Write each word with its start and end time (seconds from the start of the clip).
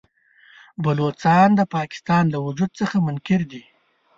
بلوڅان 0.83 1.49
د 1.55 1.61
پاکستان 1.75 2.23
له 2.33 2.39
وجود 2.45 2.71
څخه 2.79 2.95
منکر 3.05 3.41
دي. 3.51 3.63